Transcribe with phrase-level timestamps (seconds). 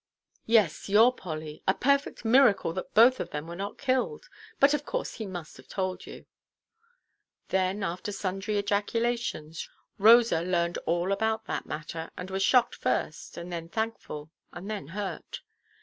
[0.47, 1.61] "Yes, your Polly.
[1.67, 4.29] A perfect miracle that both of them were not killed.
[4.59, 6.25] But, of course, he must have told you."
[7.49, 9.69] Then, after sundry ejaculations,
[9.99, 14.87] Rosa learned all about that matter, and was shocked first, and then thankful, and then
[14.87, 15.41] hurt.